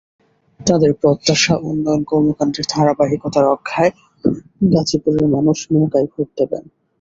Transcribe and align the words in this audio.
তাঁদের 0.59 0.91
প্রত্যাশা, 0.93 1.53
উন্নয়ন 1.63 2.01
কর্মকাণ্ডের 2.03 2.65
ধারাবাহিকতা 2.69 3.39
রক্ষায় 3.41 3.91
গাজীপুরের 4.73 5.25
মানুষ 5.35 5.57
নৌকায় 5.71 6.07
ভোট 6.13 6.29
দেবেন। 6.37 6.63